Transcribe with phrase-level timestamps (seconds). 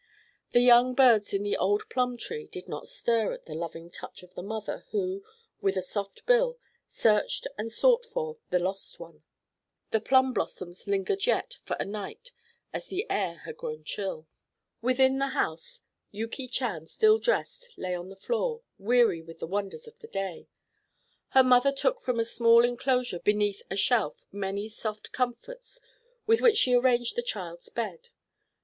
[0.49, 4.23] The young birds in the old plum tree did not stir at the loving touch
[4.23, 5.23] of the mother who,
[5.61, 9.21] with a soft bill, searched and sought for the lost one.
[9.91, 12.31] The plum blossoms lingered yet for a night
[12.73, 14.25] as the air had grown chill.
[14.81, 19.85] Within the house Yuki Chan, still dressed, lay on the floor, weary with the wonders
[19.85, 20.47] of the day.
[21.37, 25.79] Her mother took from a small inclosure beneath a shelf many soft comforts
[26.25, 28.09] with which she arranged the child's bed.